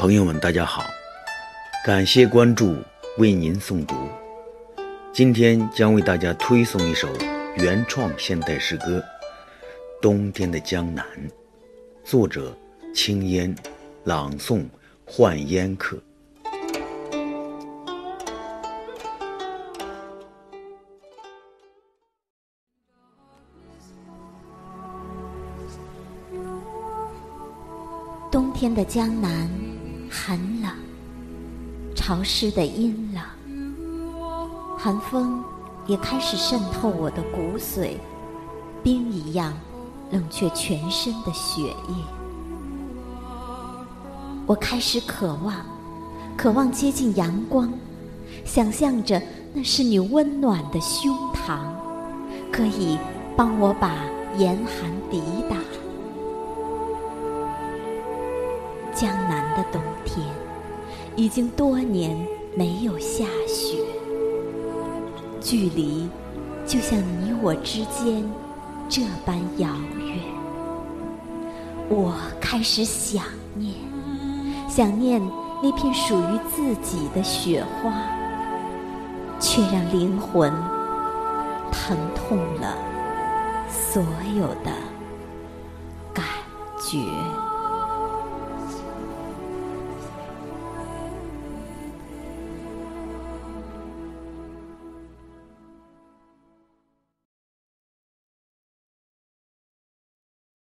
[0.00, 0.82] 朋友们，大家好，
[1.84, 2.74] 感谢关注，
[3.18, 3.94] 为您诵读。
[5.12, 7.06] 今天将为大家推送一首
[7.58, 8.98] 原创现代诗歌
[10.00, 11.04] 《冬天的江南》，
[12.02, 12.56] 作者
[12.94, 13.54] 青烟，
[14.04, 14.64] 朗诵
[15.04, 15.98] 幻烟客。
[28.30, 29.50] 冬天的江南
[30.22, 30.70] 寒冷，
[31.96, 33.24] 潮湿的阴冷，
[34.76, 35.42] 寒风
[35.86, 37.92] 也开始渗透我的骨髓，
[38.82, 39.54] 冰一样
[40.10, 41.94] 冷却全身的血液。
[44.46, 45.54] 我开始渴望，
[46.36, 47.72] 渴望接近阳光，
[48.44, 49.20] 想象着
[49.54, 51.60] 那是你温暖的胸膛，
[52.52, 52.98] 可以
[53.34, 53.96] 帮我把
[54.36, 55.58] 严寒抵挡。
[59.00, 60.26] 江南的冬天，
[61.16, 62.14] 已经多年
[62.54, 63.78] 没有下雪，
[65.40, 66.06] 距离
[66.66, 68.30] 就像你我之间
[68.90, 70.18] 这般遥远。
[71.88, 73.74] 我开始想念，
[74.68, 75.18] 想念
[75.62, 77.90] 那片属于自己的雪花，
[79.40, 80.52] 却让灵魂
[81.72, 82.76] 疼痛了
[83.70, 84.02] 所
[84.36, 84.70] 有的
[86.12, 86.22] 感
[86.78, 86.98] 觉。